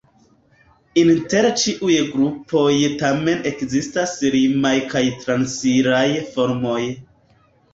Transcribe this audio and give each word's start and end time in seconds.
Inter 1.01 1.47
ĉiuj 1.63 1.97
grupoj 2.13 2.71
tamen 3.01 3.45
ekzistas 3.51 4.15
limaj 4.37 4.75
kaj 4.95 5.05
transiraj 5.27 6.05
formoj. 6.33 6.81